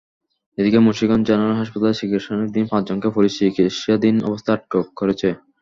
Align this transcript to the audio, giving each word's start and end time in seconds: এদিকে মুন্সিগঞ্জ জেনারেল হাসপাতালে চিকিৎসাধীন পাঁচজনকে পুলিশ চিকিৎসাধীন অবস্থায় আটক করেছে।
এদিকে 0.57 0.79
মুন্সিগঞ্জ 0.79 1.23
জেনারেল 1.27 1.55
হাসপাতালে 1.57 1.99
চিকিৎসাধীন 1.99 2.65
পাঁচজনকে 2.71 3.07
পুলিশ 3.15 3.31
চিকিৎসাধীন 3.39 4.15
অবস্থায় 4.27 4.57
আটক 4.57 4.85
করেছে। 4.99 5.27